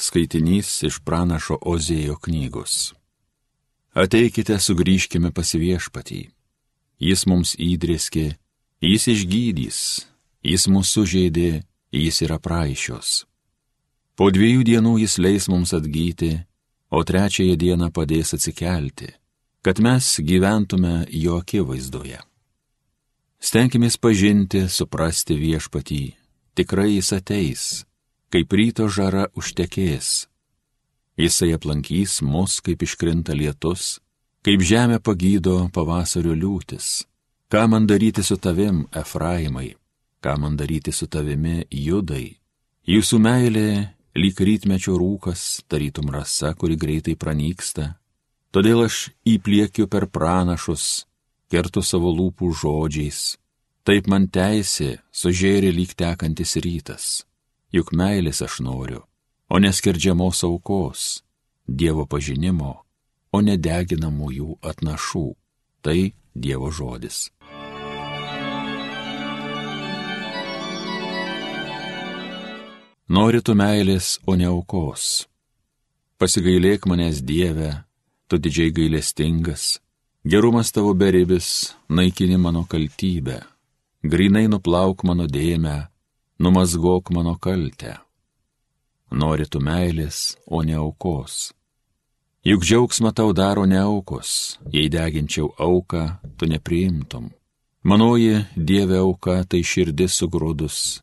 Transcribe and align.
Skaitinys 0.00 0.68
iš 0.88 1.02
pranašo 1.04 1.58
Ozėjo 1.60 2.16
knygos. 2.24 2.94
Ateikite, 3.92 4.56
sugrįžkime 4.56 5.28
pas 5.36 5.50
viešpatį. 5.52 6.22
Jis 7.00 7.26
mums 7.28 7.52
įdrėskė, 7.60 8.26
jis 8.80 9.08
išgydys, 9.12 9.80
jis 10.46 10.64
mūsų 10.72 11.04
žaidė, 11.12 11.50
jis 11.92 12.22
yra 12.24 12.38
praaišios. 12.40 13.24
Po 14.16 14.30
dviejų 14.32 14.64
dienų 14.70 14.94
jis 15.02 15.18
leis 15.20 15.48
mums 15.52 15.74
atgyti, 15.76 16.32
o 16.88 17.04
trečiąją 17.04 17.58
dieną 17.60 17.90
padės 17.92 18.32
atsikelti, 18.36 19.12
kad 19.60 19.84
mes 19.84 20.16
gyventume 20.24 21.04
jo 21.12 21.36
akivaizdoje. 21.40 22.20
Stenkimės 23.40 24.00
pažinti, 24.00 24.66
suprasti 24.68 25.36
viešpatį, 25.40 26.02
tikrai 26.56 26.90
jis 26.96 27.12
ateis, 27.16 27.64
kaip 28.30 28.52
ryto 28.54 28.86
žara 28.88 29.26
užtekės. 29.34 30.28
Jisai 31.20 31.52
aplankys 31.56 32.20
mus, 32.22 32.60
kaip 32.64 32.82
iškrinta 32.86 33.34
lietus, 33.36 33.98
kaip 34.46 34.62
žemė 34.64 35.00
pagydo 35.04 35.68
pavasario 35.74 36.32
liūtis. 36.32 37.04
Ką 37.50 37.66
man 37.66 37.86
daryti 37.90 38.22
su 38.22 38.38
tavim, 38.38 38.84
Efraimai, 38.94 39.74
ką 40.22 40.36
man 40.38 40.56
daryti 40.56 40.94
su 40.94 41.08
tavimi, 41.10 41.64
Judai? 41.70 42.38
Jūsų 42.86 43.18
meilė 43.18 43.70
lyg 44.16 44.38
rytmečio 44.38 44.94
rūkas, 44.98 45.64
tarytum 45.68 46.12
rasa, 46.14 46.54
kuri 46.54 46.78
greitai 46.78 47.16
pranyksta. 47.18 47.96
Todėl 48.54 48.86
aš 48.86 49.10
įpliekiu 49.26 49.86
per 49.90 50.06
pranašus, 50.06 51.06
kertu 51.50 51.82
savo 51.82 52.14
lūpų 52.14 52.52
žodžiais. 52.62 53.36
Taip 53.82 54.06
man 54.06 54.28
teisė 54.30 55.00
sužėrė 55.10 55.74
lyg 55.74 55.94
tekantis 55.98 56.54
rytas. 56.62 57.26
Juk 57.70 57.92
meilės 57.94 58.42
aš 58.42 58.60
noriu, 58.66 59.04
o 59.46 59.58
neskerdžiamos 59.62 60.42
aukos, 60.46 61.22
Dievo 61.70 62.02
pažinimo, 62.10 62.72
o 63.30 63.38
nedeginamųjų 63.46 64.56
atnašų. 64.66 65.26
Tai 65.80 65.98
Dievo 66.34 66.70
žodis. 66.74 67.28
Nori 73.10 73.40
tu 73.42 73.54
meilės, 73.54 74.18
o 74.26 74.34
ne 74.38 74.50
aukos. 74.50 75.28
Pasigailėk 76.18 76.84
manęs 76.90 77.22
Dieve, 77.22 77.70
tu 78.26 78.38
didžiai 78.38 78.74
gailestingas, 78.74 79.78
gerumas 80.22 80.70
tavo 80.74 80.92
beribis, 80.94 81.72
naikini 81.88 82.38
mano 82.38 82.66
kaltybę, 82.70 83.40
grinai 84.02 84.44
nuplauk 84.50 85.02
mano 85.06 85.26
dėmę, 85.26 85.88
numazgok 86.40 87.10
mano 87.10 87.36
kaltę. 87.36 87.98
Nori 89.12 89.44
tu 89.52 89.60
meilės, 89.60 90.38
o 90.46 90.62
ne 90.64 90.78
aukos. 90.80 91.52
Juk 92.46 92.64
džiaugsmą 92.64 93.12
tau 93.12 93.34
daro 93.36 93.66
ne 93.68 93.76
aukos, 93.76 94.56
jei 94.72 94.88
deginčiau 94.88 95.50
auką, 95.58 96.02
tu 96.36 96.48
nepriimtum. 96.48 97.28
Manoji 97.84 98.46
Dieve 98.56 98.96
auka 99.04 99.44
tai 99.44 99.60
širdis 99.60 100.16
sugrūdus, 100.16 101.02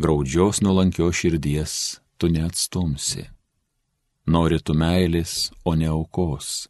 graudžios 0.00 0.62
nuolankio 0.64 1.12
širdies 1.12 2.00
tu 2.16 2.32
neatstumsi. 2.32 3.28
Nori 4.26 4.58
tu 4.64 4.72
meilės, 4.72 5.50
o 5.68 5.76
ne 5.76 5.88
aukos. 5.92 6.68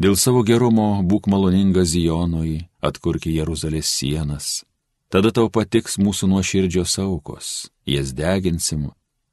Dėl 0.00 0.16
savo 0.16 0.42
gerumo 0.48 1.02
būk 1.04 1.28
maloningas 1.28 1.92
Zijonui, 1.92 2.64
atkurki 2.80 3.36
Jeruzalės 3.36 3.88
sienas. 3.88 4.64
Tada 5.14 5.30
tau 5.30 5.46
patiks 5.46 5.94
mūsų 6.02 6.26
nuoširdžios 6.26 6.96
aukos, 6.98 7.48
jas 7.86 8.08
deginsim, 8.18 8.88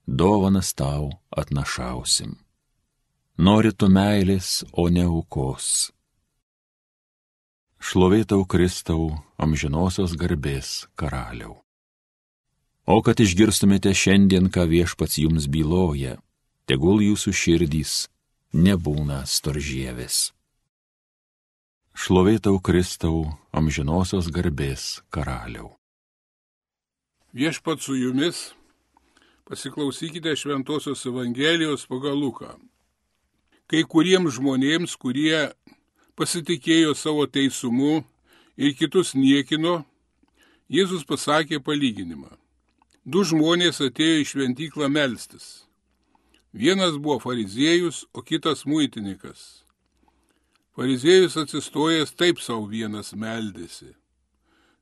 dovanas 0.05 0.75
tau 0.77 1.07
atnašausim. 1.33 2.35
Nori 3.41 3.71
tu 3.73 3.87
meilės, 3.89 4.61
o 4.77 4.85
ne 4.93 5.07
aukos. 5.09 5.89
Šlovėtau 7.81 8.45
Kristau, 8.45 9.07
amžinosios 9.41 10.13
garbės 10.13 10.85
karaliau. 10.93 11.55
O 12.85 13.01
kad 13.01 13.17
išgirstumėte 13.17 13.89
šiandien, 13.97 14.51
ką 14.53 14.67
viešpats 14.69 15.17
jums 15.17 15.49
byloja, 15.49 16.19
tegul 16.69 17.01
jūsų 17.01 17.33
širdys 17.33 17.95
nebūna 18.53 19.23
storžėvis. 19.25 20.29
Šlovėtau 21.91 22.55
Kristau, 22.63 23.25
amžinosios 23.51 24.29
garbės 24.31 25.01
karaliau. 25.11 25.73
Viešpat 27.35 27.83
su 27.83 27.97
jumis, 27.99 28.53
pasiklausykite 29.43 30.31
Šventojios 30.39 31.03
Evangelijos 31.05 31.83
pagal 31.91 32.15
Luką. 32.15 32.55
Kai 33.67 33.83
kuriems 33.83 34.37
žmonėms, 34.39 34.95
kurie 34.95 35.51
pasitikėjo 36.15 36.95
savo 36.95 37.27
teisumu 37.27 38.05
ir 38.55 38.75
kitus 38.79 39.11
niekino, 39.15 39.83
Jėzus 40.71 41.03
pasakė 41.03 41.59
palyginimą. 41.59 42.31
Du 43.03 43.25
žmonės 43.27 43.81
atėjo 43.83 44.21
į 44.21 44.27
šventyklą 44.29 44.87
melstis. 44.87 45.65
Vienas 46.55 46.95
buvo 46.95 47.19
fariziejus, 47.19 48.05
o 48.15 48.23
kitas 48.23 48.63
muitininkas. 48.63 49.60
Fariziejus 50.75 51.35
atsistojęs 51.35 52.13
taip 52.15 52.37
savo 52.39 52.69
vienas 52.71 53.09
meldėsi. 53.11 53.89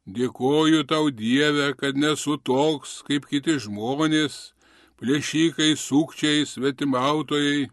Dėkoju 0.05 0.83
tau 0.91 1.09
Dieve, 1.09 1.71
kad 1.79 1.97
nesu 1.97 2.35
toks 2.49 2.99
kaip 3.07 3.25
kiti 3.31 3.55
žmonės, 3.63 4.35
plėšikai, 5.01 5.71
sukčiai, 5.73 6.45
svetimautojai, 6.45 7.71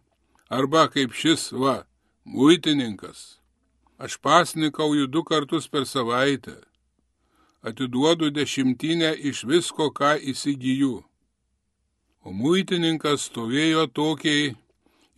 arba 0.48 0.86
kaip 0.88 1.12
šis 1.12 1.50
va, 1.52 1.76
muitininkas. 2.24 3.36
Aš 4.00 4.16
pasnikauju 4.24 5.12
du 5.12 5.20
kartus 5.20 5.68
per 5.68 5.84
savaitę. 5.84 6.56
Atiduodu 7.68 8.32
dešimtinę 8.32 9.12
iš 9.28 9.44
visko, 9.44 9.92
ką 9.92 10.16
įsigiju. 10.32 11.02
O 12.24 12.32
muitininkas 12.32 13.28
stovėjo 13.28 13.90
tokiai 13.92 14.54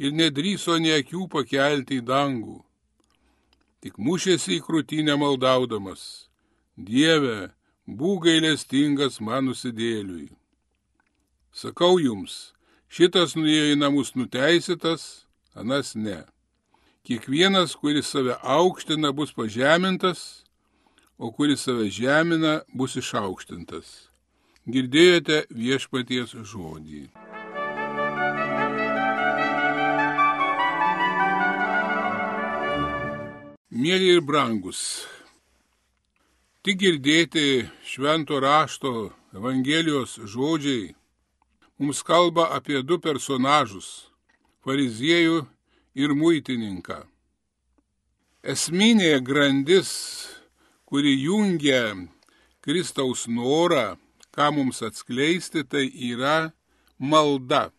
ir 0.02 0.22
nedryso 0.22 0.82
ne 0.82 0.98
akių 0.98 1.28
pakelti 1.30 2.02
į 2.02 2.08
dangų 2.10 2.64
tik 3.84 3.98
mušėsi 3.98 4.58
į 4.58 4.64
krūtinę 4.66 5.16
maldaudamas. 5.20 6.28
Dieve, 6.76 7.50
būk 7.86 8.26
gailestingas 8.26 9.20
man 9.20 9.48
nusidėliui. 9.50 10.28
Sakau 11.52 11.96
jums, 11.98 12.52
šitas 12.92 13.34
nuėjo 13.38 13.72
į 13.72 13.78
namus 13.80 14.14
nuteisytas, 14.14 15.26
anas 15.54 15.94
ne. 15.96 16.20
Kiekvienas, 17.08 17.72
kuris 17.78 18.10
save 18.12 18.36
aukština, 18.42 19.14
bus 19.16 19.32
pažemintas, 19.32 20.44
o 21.18 21.32
kuris 21.32 21.64
save 21.64 21.88
žemina, 21.90 22.60
bus 22.74 22.98
išaukštintas. 23.00 24.10
Girdėjote 24.68 25.46
viešpaties 25.48 26.36
žodį. 26.52 27.06
Mėly 33.78 34.08
ir 34.16 34.24
brangus, 34.26 34.78
tik 36.66 36.80
girdėti 36.80 37.68
švento 37.86 38.40
rašto 38.42 39.12
Evangelijos 39.38 40.16
žodžiai 40.32 40.96
mums 41.78 42.00
kalba 42.02 42.48
apie 42.56 42.82
du 42.82 42.98
personažus- 42.98 44.10
fariziejų 44.64 45.46
ir 45.94 46.16
muitininką. 46.24 47.06
Esminė 48.42 49.22
grandis, 49.22 49.94
kuri 50.84 51.14
jungia 51.22 51.94
Kristaus 52.60 53.28
norą, 53.30 53.96
ką 54.34 54.54
mums 54.58 54.82
atskleisti, 54.82 55.62
tai 55.62 55.86
yra 55.86 56.52
malda. 56.98 57.70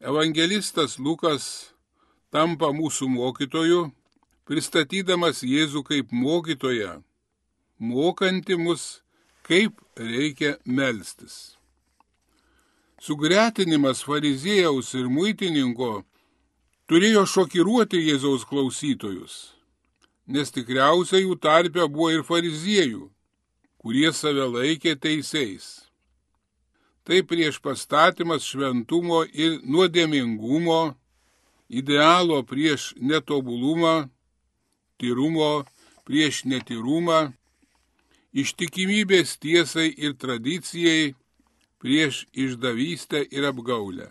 Evangelistas 0.00 0.98
Lukas 0.98 1.70
tampa 2.32 2.74
mūsų 2.74 3.06
mokytoju 3.08 3.92
pristatydamas 4.48 5.42
Jėzų 5.44 5.84
kaip 5.88 6.12
mokytoją, 6.12 6.98
mokanti 7.80 8.56
mus, 8.60 9.02
kaip 9.44 9.80
reikia 9.96 10.56
melstis. 10.64 11.56
Sugretinimas 13.00 14.02
fariziejaus 14.04 14.94
ir 14.96 15.08
muitininko 15.12 16.04
turėjo 16.88 17.24
šokiruoti 17.28 18.00
Jėzaus 18.00 18.46
klausytojus, 18.48 19.34
nes 20.28 20.52
tikriausiai 20.52 21.24
jų 21.24 21.36
tarpe 21.40 21.84
buvo 21.88 22.10
ir 22.14 22.24
fariziejų, 22.24 23.08
kurie 23.80 24.10
save 24.12 24.46
laikė 24.48 24.94
teisėjais. 24.96 25.84
Tai 27.04 27.20
prieš 27.28 27.58
pastatymas 27.60 28.46
šventumo 28.48 29.26
ir 29.28 29.58
nuodėmingumo, 29.68 30.94
idealo 31.68 32.40
prieš 32.48 32.94
netobulumą 32.96 34.06
tyrumo 35.00 35.64
prieš 36.04 36.44
netyrumą, 36.50 37.32
ištikimybės 38.34 39.38
tiesai 39.42 39.88
ir 39.94 40.18
tradicijai 40.18 41.14
prieš 41.80 42.26
išdavystę 42.32 43.24
ir 43.30 43.48
apgaulę. 43.52 44.10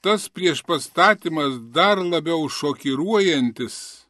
tas 0.00 0.28
prieš 0.28 0.62
pastatymas 0.62 1.58
dar 1.74 1.98
labiau 1.98 2.48
šokiruojantis, 2.48 4.06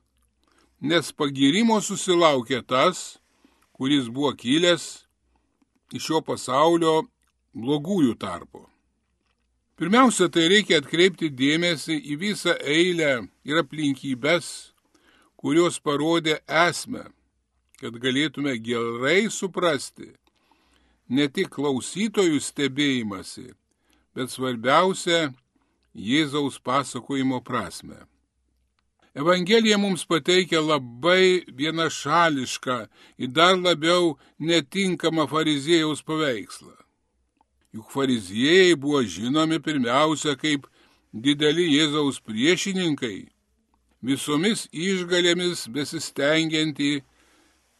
nes 0.81 1.13
pagirimo 1.13 1.81
susilaukė 1.81 2.61
tas, 2.63 3.19
kuris 3.73 4.11
buvo 4.13 4.35
kilęs 4.37 4.85
iš 5.97 6.05
šio 6.11 6.21
pasaulio 6.21 7.09
blogųjų 7.57 8.15
tarpo. 8.21 8.69
Pirmiausia, 9.79 10.29
tai 10.29 10.49
reikia 10.51 10.83
atkreipti 10.83 11.31
dėmesį 11.31 11.97
į 12.13 12.19
visą 12.19 12.55
eilę 12.67 13.13
ir 13.47 13.61
aplinkybės, 13.63 14.68
kurios 15.39 15.79
parodė 15.79 16.39
esmę, 16.67 17.07
kad 17.79 17.95
galėtume 18.03 18.57
gerai 18.59 19.29
suprasti 19.31 20.11
ne 21.09 21.29
tik 21.31 21.53
klausytojų 21.55 22.41
stebėjimąsi, 22.43 23.53
bet 24.15 24.35
svarbiausia 24.35 25.33
Jėzaus 25.99 26.59
pasakojimo 26.63 27.41
prasme. 27.43 27.97
Evangelija 29.19 29.79
mums 29.81 30.05
pateikia 30.07 30.61
labai 30.63 31.43
vienašališką 31.59 32.77
ir 33.19 33.31
dar 33.35 33.57
labiau 33.59 34.13
netinkamą 34.39 35.27
fariziejaus 35.31 36.05
paveikslą. 36.07 36.77
Juk 37.75 37.91
fariziejai 37.91 38.77
buvo 38.79 39.01
žinomi 39.03 39.59
pirmiausia 39.65 40.37
kaip 40.39 40.69
dideli 41.13 41.67
Jėzaus 41.73 42.21
priešininkai, 42.23 43.27
visomis 44.03 44.67
išgalėmis 44.73 45.67
besistengianti 45.75 47.03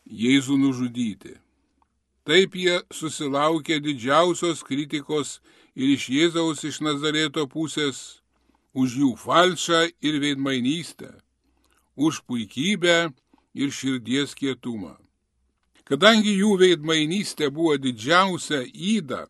Jėzų 0.09 0.57
nužudyti. 0.57 1.35
Taip 2.25 2.55
jie 2.57 2.79
susilaukė 2.93 3.77
didžiausios 3.85 4.63
kritikos 4.65 5.39
ir 5.77 5.93
iš 5.97 6.09
Jėzaus 6.09 6.65
iš 6.65 6.81
Nazareto 6.81 7.45
pusės 7.49 8.21
už 8.73 8.97
jų 9.03 9.11
falšą 9.21 9.83
ir 10.01 10.21
veidmainystę, 10.23 11.11
už 11.97 12.23
puikybę 12.25 13.11
ir 13.55 13.73
širdies 13.73 14.33
kietumą. 14.39 14.97
Kadangi 15.85 16.37
jų 16.37 16.57
veidmainystė 16.61 17.49
buvo 17.53 17.77
didžiausia 17.81 18.65
įda, 18.65 19.27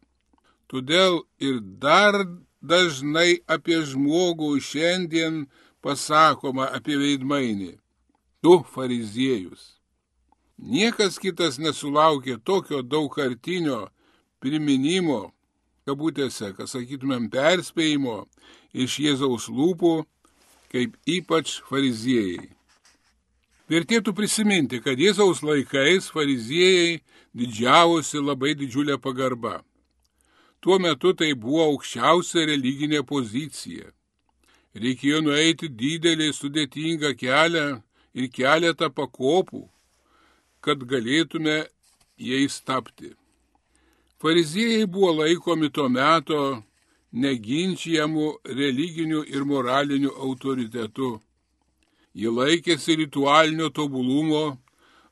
Todėl 0.69 1.23
ir 1.41 1.61
dar 1.81 2.15
dažnai 2.61 3.41
apie 3.49 3.81
žmogų 3.89 4.59
šiandien 4.61 5.47
pasakoma 5.89 6.69
apie 6.77 6.99
veidmainį. 7.01 7.73
Tu 8.45 8.55
fariziejus. 8.75 9.79
Niekas 10.59 11.17
kitas 11.23 11.57
nesulaukė 11.63 12.37
tokio 12.45 12.83
daugkartinio 12.83 13.87
priminimo, 14.43 15.33
kabutėse, 15.89 16.53
kas 16.59 16.75
sakytumėm, 16.77 17.31
perspėjimo 17.33 18.21
iš 18.75 18.99
Jėzaus 19.07 19.49
lūpų, 19.49 19.95
kaip 20.75 20.97
ypač 21.09 21.59
fariziejai. 21.71 22.51
Vertėtų 23.69 24.15
prisiminti, 24.17 24.83
kad 24.85 25.01
Jėzaus 25.01 25.43
laikais 25.45 26.09
fariziejai 26.13 27.01
didžiavosi 27.37 28.21
labai 28.21 28.55
didžiulę 28.59 28.99
pagarbą. 29.01 29.59
Tuo 30.61 30.79
metu 30.83 31.15
tai 31.15 31.35
buvo 31.39 31.69
aukščiausia 31.71 32.49
religinė 32.51 33.05
pozicija. 33.07 33.93
Reikėjo 34.77 35.23
nueiti 35.25 35.69
didelį 35.69 36.33
sudėtingą 36.37 37.15
kelią 37.17 37.81
ir 38.15 38.29
keletą 38.29 38.91
pakopų, 38.93 39.65
kad 40.61 40.83
galėtume 40.85 41.65
jais 42.19 42.61
tapti. 42.61 43.15
Fariziejai 44.21 44.87
buvo 44.87 45.13
laikomi 45.23 45.71
tuo 45.71 45.89
metu 45.89 46.63
neginčiamų 47.13 48.29
religinių 48.45 49.25
ir 49.33 49.45
moralinių 49.45 50.11
autoritetų. 50.13 51.21
Jie 52.13 52.29
laikėsi 52.29 52.97
ritualinio 52.99 53.71
tobulumo, 53.71 54.59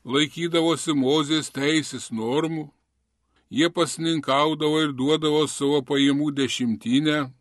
laikydavosi 0.05 0.93
Mozės 0.93 1.49
teisės 1.49 2.11
normų, 2.11 2.67
jie 3.49 3.69
pasninkaudavo 3.69 4.83
ir 4.83 4.91
duodavo 4.91 5.47
savo 5.47 5.81
pajamų 5.81 6.31
dešimtinę 6.35 7.31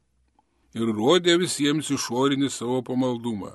ir 0.77 0.93
rodė 0.99 1.37
visiems 1.41 1.91
išorinį 1.95 2.51
savo 2.53 2.83
pamaldumą. 2.87 3.55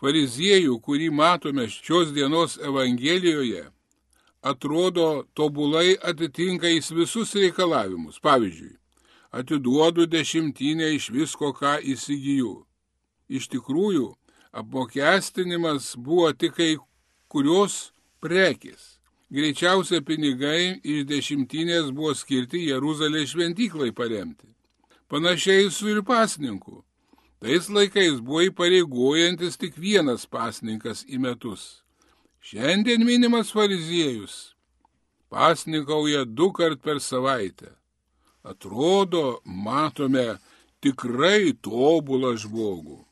Fariziejų, 0.00 0.78
kurį 0.84 1.10
matome 1.12 1.66
šios 1.70 2.12
dienos 2.16 2.56
Evangelijoje, 2.58 3.66
atrodo 4.52 5.08
tobulai 5.36 5.96
atitinkais 6.12 6.90
visus 6.96 7.34
reikalavimus. 7.36 8.20
Pavyzdžiui, 8.24 8.78
atiduodu 9.30 10.08
dešimtinę 10.10 10.94
iš 10.96 11.10
visko, 11.14 11.52
ką 11.56 11.78
įsigiju. 11.94 12.54
Iš 13.28 13.50
tikrųjų, 13.52 14.08
apmokestinimas 14.56 15.92
buvo 15.96 16.32
tik 16.32 16.56
kai 16.56 16.72
kurios 17.30 17.92
prekės 18.24 18.96
Greičiausia 19.30 20.00
pinigai 20.02 20.80
iš 20.82 21.04
dešimtinės 21.06 21.92
buvo 21.94 22.16
skirti 22.18 22.64
Jeruzalės 22.66 23.30
šventyklai 23.30 23.92
paremti. 23.94 24.48
Panašiai 25.10 25.70
su 25.70 25.88
ir 25.90 26.04
pasninku. 26.06 26.84
Tais 27.42 27.66
laikais 27.68 28.20
buvo 28.22 28.44
įpareigojantis 28.46 29.58
tik 29.58 29.74
vienas 29.74 30.22
pasninkas 30.30 31.02
į 31.02 31.18
metus. 31.18 31.82
Šiandien 32.46 33.02
minimas 33.02 33.50
fariziejus. 33.50 34.54
Pasninkauja 35.26 36.22
du 36.24 36.52
kart 36.54 36.78
per 36.78 37.02
savaitę. 37.02 37.72
Atrodo, 38.46 39.40
matome 39.44 40.38
tikrai 40.78 41.56
tobulą 41.58 42.36
žmogų. 42.38 43.02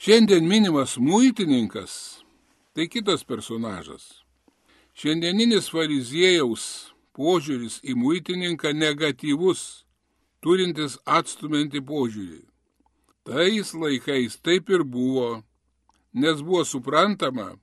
Šiandien 0.00 0.48
minimas 0.48 0.96
muitininkas- 0.96 2.24
tai 2.74 2.88
kitas 2.88 3.28
personažas. 3.28 4.24
Šiandieninis 4.96 5.68
fariziejaus 5.68 6.94
požiūris 7.12 7.82
į 7.84 7.92
muitininką 7.94 8.72
negatyvus, 8.72 9.83
turintis 10.44 10.98
atstuminti 11.08 11.80
požiūrį. 11.80 12.42
Tais 13.24 13.70
laikais 13.72 14.36
taip 14.44 14.68
ir 14.68 14.84
buvo, 14.84 15.42
nes 16.12 16.42
buvo 16.44 16.64
suprantama, 16.68 17.54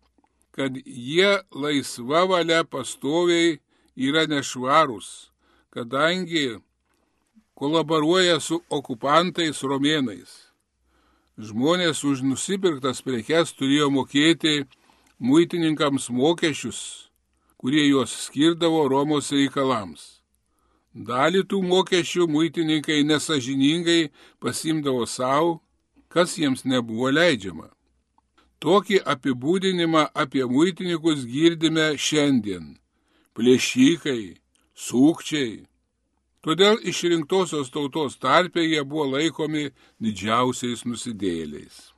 kad 0.51 0.75
jie 0.85 1.37
laisva 1.53 2.25
valia 2.31 2.63
pastoviai 2.65 3.59
yra 3.95 4.25
nešvarūs, 4.27 5.29
kadangi 5.69 6.57
kolaboruoja 7.53 8.39
su 8.41 8.59
okupantais 8.73 9.61
romėnais. 9.61 10.33
Žmonės 11.37 12.01
už 12.03 12.25
nusipirktas 12.25 13.05
prekes 13.05 13.53
turėjo 13.55 13.87
mokėti 13.93 14.65
muitininkams 15.21 16.09
mokesčius 16.09 16.81
kurie 17.61 17.85
juos 17.87 18.09
skirdavo 18.25 18.87
Romos 18.89 19.29
reikalams. 19.31 20.20
Dalį 20.93 21.45
tų 21.47 21.61
mokesčių 21.63 22.27
muitininkai 22.27 23.03
nesažiningai 23.07 24.11
pasimdavo 24.43 25.05
savo, 25.07 25.61
kas 26.11 26.35
jiems 26.35 26.65
nebuvo 26.67 27.07
leidžiama. 27.11 27.69
Tokį 28.59 28.99
apibūdinimą 29.13 30.09
apie 30.13 30.43
muitininkus 30.45 31.23
girdime 31.25 31.95
šiandien- 31.97 32.75
plėšikai, 33.35 34.37
sūkčiai. 34.75 35.65
Todėl 36.43 36.77
išrinktosios 36.83 37.71
tautos 37.71 38.17
tarpė 38.17 38.65
jie 38.67 38.83
buvo 38.83 39.05
laikomi 39.15 39.71
didžiausiais 40.01 40.83
nusidėliais. 40.83 41.93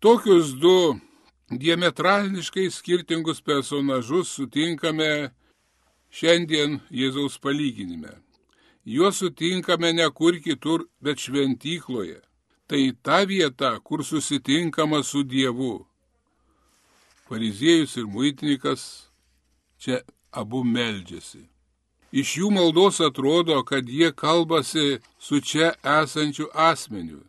Tokius 0.00 0.52
du 0.60 1.00
diametrališkai 1.48 2.70
skirtingus 2.70 3.40
personažus 3.40 4.28
sutinkame 4.28 5.30
šiandien 6.14 6.78
Jėzaus 6.94 7.40
palyginime. 7.42 8.12
Juos 8.84 9.18
sutinkame 9.18 9.92
ne 9.96 10.06
kur 10.10 10.36
kitur, 10.44 10.86
bet 11.02 11.18
šventykloje. 11.18 12.20
Tai 12.68 12.82
ta 13.02 13.24
vieta, 13.28 13.78
kur 13.80 14.04
susitinkama 14.04 15.02
su 15.02 15.24
Dievu. 15.24 15.86
Fariziejus 17.28 17.96
ir 17.96 18.06
muitininkas 18.06 19.10
čia 19.80 20.00
abu 20.30 20.62
meldžiasi. 20.64 21.48
Iš 22.14 22.36
jų 22.38 22.50
maldos 22.54 23.00
atrodo, 23.02 23.56
kad 23.66 23.88
jie 23.90 24.12
kalbasi 24.12 25.00
su 25.18 25.40
čia 25.40 25.72
esančiu 25.82 26.46
asmeniu. 26.54 27.24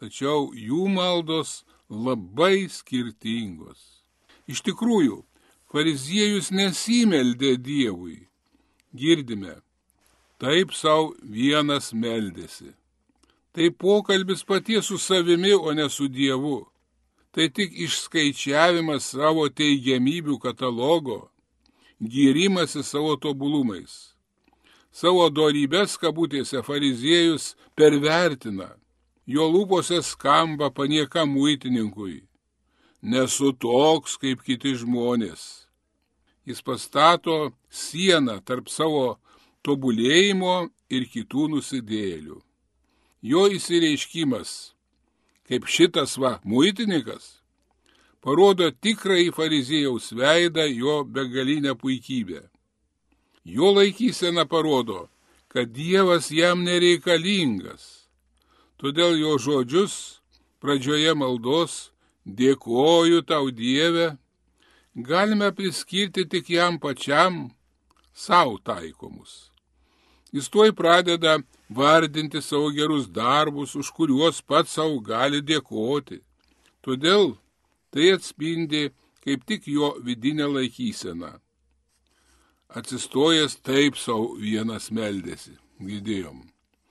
Tačiau 0.00 0.50
jų 0.52 0.88
maldos 0.90 1.62
labai 1.88 2.66
skirtingos. 2.68 4.02
Iš 4.50 4.64
tikrųjų, 4.66 5.22
fariziejus 5.72 6.50
nesimeldė 6.54 7.56
Dievui. 7.58 8.20
Girdime, 8.96 9.58
taip 10.40 10.72
savo 10.72 11.12
vienas 11.20 11.92
meldėsi. 11.92 12.72
Tai 13.56 13.70
pokalbis 13.72 14.44
paties 14.44 14.88
su 14.90 14.98
savimi, 15.00 15.54
o 15.54 15.72
ne 15.72 15.88
su 15.88 16.08
Dievu. 16.08 16.66
Tai 17.32 17.48
tik 17.52 17.72
išskaičiavimas 17.84 19.12
savo 19.12 19.46
teigiamybių 19.48 20.38
katalogo, 20.40 21.30
gyrimasi 22.00 22.84
savo 22.84 23.16
tobulumais. 23.20 24.16
Savo 24.92 25.28
dorybės 25.28 25.98
kabutėse 26.00 26.62
fariziejus 26.64 27.54
pervertina. 27.76 28.70
Jo 29.26 29.48
lūpose 29.50 29.98
skamba 30.04 30.70
panieka 30.70 31.26
muitininkui. 31.28 32.22
Nesu 33.06 33.52
toks 33.62 34.16
kaip 34.18 34.42
kiti 34.46 34.74
žmonės. 34.80 35.66
Jis 36.46 36.62
pastato 36.66 37.52
sieną 37.70 38.40
tarp 38.46 38.70
savo 38.70 39.18
tobulėjimo 39.66 40.68
ir 40.90 41.06
kitų 41.10 41.46
nusidėlių. 41.54 42.38
Jo 43.22 43.46
įsireiškimas, 43.54 44.52
kaip 45.46 45.66
šitas 45.70 46.14
va 46.22 46.36
muitininkas, 46.46 47.42
parodo 48.22 48.70
tikrąjį 48.70 49.34
fariziejaus 49.34 50.10
veidą 50.14 50.66
jo 50.70 51.02
begalinę 51.04 51.74
puikybę. 51.78 52.42
Jo 53.46 53.70
laikysena 53.74 54.46
parodo, 54.50 55.06
kad 55.50 55.70
Dievas 55.74 56.32
jam 56.34 56.66
nereikalingas 56.66 58.06
Todėl 58.76 59.14
jo 59.16 59.38
žodžius 59.40 59.92
pradžioje 60.60 61.14
maldos 61.16 61.94
dėkoju 62.26 63.22
tau 63.22 63.50
Dieve 63.54 64.16
galime 64.94 65.52
priskirti 65.54 66.26
tik 66.28 66.50
jam 66.50 66.78
pačiam 66.78 67.50
savo 68.12 68.58
taikomus. 68.58 69.50
Jis 70.32 70.48
tuoj 70.50 70.72
pradeda 70.74 71.38
vardinti 71.70 72.42
savo 72.42 72.70
gerus 72.74 73.06
darbus, 73.08 73.76
už 73.76 73.90
kuriuos 73.90 74.42
pats 74.42 74.74
savo 74.74 74.98
gali 75.00 75.40
dėkoti. 75.40 76.20
Todėl 76.82 77.36
tai 77.90 78.10
atspindi 78.16 78.90
kaip 79.24 79.46
tik 79.46 79.68
jo 79.68 79.94
vidinę 80.02 80.46
laikyseną. 80.50 81.32
Atsistojęs 82.68 83.56
taip 83.62 83.96
savo 83.96 84.34
vienas 84.42 84.90
meldėsi, 84.90 85.54
girdėjom. 85.80 86.42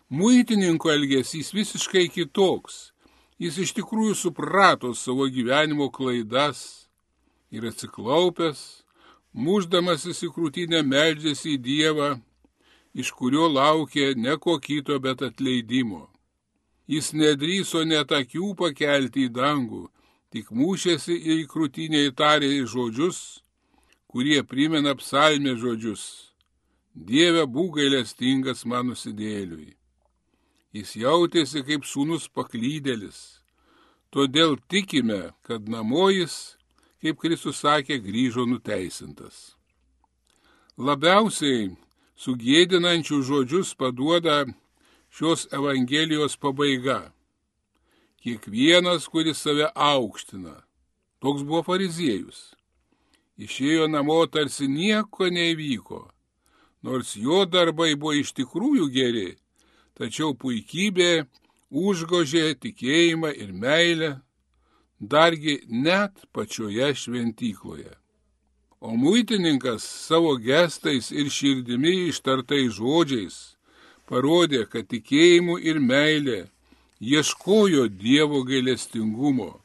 Muitininko 0.10 0.92
elgesys 0.94 1.52
visiškai 1.56 2.08
kitoks. 2.14 2.95
Jis 3.36 3.58
iš 3.60 3.74
tikrųjų 3.76 4.16
suprato 4.16 4.94
savo 4.96 5.26
gyvenimo 5.28 5.90
klaidas 5.92 6.60
ir 7.52 7.68
atsiklaupęs, 7.68 8.62
muždamasis 9.36 10.24
į 10.24 10.30
krūtinę 10.32 10.80
meldžiasi 10.88 11.58
į 11.58 11.62
Dievą, 11.66 12.10
iš 12.96 13.12
kurio 13.12 13.50
laukė 13.52 14.14
ne 14.16 14.38
ko 14.40 14.56
kito, 14.64 14.96
bet 15.04 15.26
atleidimo. 15.28 16.06
Jis 16.88 17.12
nedryso 17.12 17.84
net 17.84 18.14
akių 18.16 18.54
pakelti 18.56 19.28
į 19.28 19.34
dangų, 19.36 19.84
tik 20.32 20.52
mūšėsi 20.56 21.20
į 21.36 21.40
krūtinę 21.52 22.06
įtarė 22.12 22.54
žodžius, 22.64 23.42
kurie 24.08 24.44
primena 24.48 24.96
psalmė 24.96 25.58
žodžius. 25.60 26.06
Dieve 26.96 27.44
būk 27.52 27.82
gailestingas 27.82 28.64
man 28.64 28.94
nusidėliui. 28.94 29.74
Jis 30.76 30.90
jautėsi 31.00 31.62
kaip 31.64 31.86
sūnus 31.88 32.26
paklydėlis. 32.36 33.20
Todėl 34.12 34.58
tikime, 34.68 35.30
kad 35.48 35.70
namo 35.72 36.10
jis, 36.12 36.58
kaip 37.00 37.22
Kristus 37.22 37.62
sakė, 37.64 38.02
grįžo 38.04 38.44
nuteisintas. 38.50 39.54
Labiausiai 40.76 41.70
sugėdinančių 42.20 43.22
žodžius 43.30 43.72
paduoda 43.80 44.42
šios 45.16 45.46
Evangelijos 45.56 46.36
pabaiga. 46.36 47.14
Kiekvienas, 48.20 49.08
kuris 49.08 49.46
save 49.48 49.72
aukština, 49.72 50.58
toks 51.24 51.48
buvo 51.48 51.64
fariziejus. 51.70 52.52
Išėjo 53.40 53.88
namo 53.88 54.20
tarsi 54.28 54.68
nieko 54.68 55.32
nevyko, 55.32 56.04
nors 56.84 57.16
jo 57.16 57.46
darbai 57.48 57.94
buvo 57.96 58.18
iš 58.20 58.36
tikrųjų 58.36 58.92
geri 58.92 59.28
tačiau 59.98 60.36
puikybė 60.36 61.26
užgožė 61.72 62.54
tikėjimą 62.62 63.32
ir 63.34 63.52
meilę, 63.52 64.12
dargi 65.00 65.60
net 65.68 66.26
pačioje 66.32 66.94
šventykloje. 66.96 67.94
O 68.80 68.96
muitininkas 68.96 69.84
savo 69.84 70.36
gestais 70.38 71.12
ir 71.12 71.32
širdimi 71.32 72.10
ištartais 72.12 72.76
žodžiais 72.78 73.56
parodė, 74.06 74.66
kad 74.70 74.88
tikėjimu 74.92 75.58
ir 75.58 75.80
meilė 75.82 76.46
ieškojo 77.02 77.88
Dievo 77.90 78.44
gailestingumo. 78.46 79.62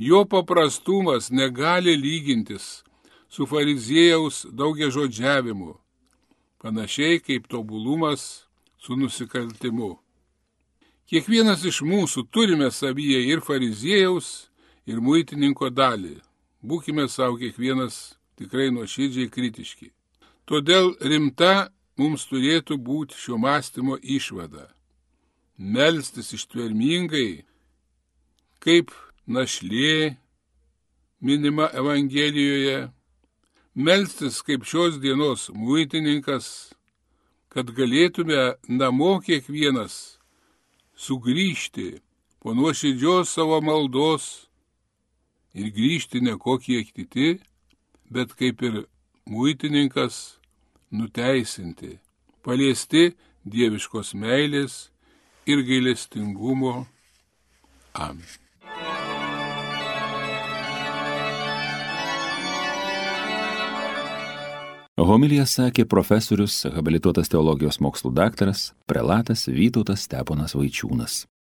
Jo 0.00 0.24
paprastumas 0.24 1.30
negali 1.30 1.94
lygintis 1.96 2.82
su 3.28 3.46
fariziejaus 3.46 4.46
daugia 4.50 4.90
žodžiavimu, 4.90 5.76
panašiai 6.58 7.20
kaip 7.20 7.46
tobulumas 7.46 8.48
su 8.80 8.96
nusikaltimu. 8.96 9.98
Kiekvienas 11.10 11.64
iš 11.66 11.82
mūsų 11.82 12.26
turime 12.32 12.70
savyje 12.70 13.20
ir 13.28 13.42
fariziejaus, 13.44 14.50
ir 14.86 15.00
muitininko 15.04 15.70
dalį. 15.70 16.16
Būkime 16.62 17.08
savo 17.08 17.38
kiekvienas 17.40 18.16
tikrai 18.38 18.70
nuoširdžiai 18.74 19.30
kritiški. 19.32 19.90
Todėl 20.48 20.94
rimta 21.00 21.70
mums 22.00 22.26
turėtų 22.30 22.78
būti 22.80 23.18
šio 23.18 23.38
mąstymo 23.40 23.98
išvada. 24.00 24.70
Melstis 25.58 26.32
ištvermingai, 26.36 27.44
kaip 28.64 28.94
našlė 29.28 30.16
minima 31.20 31.68
Evangelijoje, 31.76 32.88
melstis 33.74 34.40
kaip 34.42 34.64
šios 34.64 34.96
dienos 35.02 35.50
muitininkas, 35.52 36.72
kad 37.50 37.70
galėtume 37.74 38.54
namo 38.68 39.18
kiekvienas 39.26 39.94
sugrįžti 40.94 41.88
po 42.40 42.54
nuoširdžios 42.54 43.32
savo 43.34 43.58
maldos 43.64 44.26
ir 45.54 45.72
grįžti 45.74 46.22
ne 46.22 46.36
kokie 46.38 46.82
kiti, 46.86 47.40
bet 48.10 48.36
kaip 48.38 48.62
ir 48.62 48.84
muitininkas 49.26 50.38
nuteisinti, 50.90 51.98
paliesti 52.46 53.10
dieviškos 53.44 54.14
meilės 54.14 54.90
ir 55.46 55.64
gailestingumo. 55.66 56.86
Amen. 57.94 58.49
Homilija 65.06 65.46
sakė 65.48 65.86
profesorius, 65.88 66.58
habilituotas 66.74 67.30
teologijos 67.32 67.78
mokslų 67.80 68.10
daktaras, 68.12 68.70
prelatas 68.90 69.46
Vytautas 69.48 70.04
Steponas 70.04 70.52
Vaičiūnas. 70.58 71.22